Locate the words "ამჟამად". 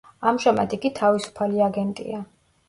0.29-0.73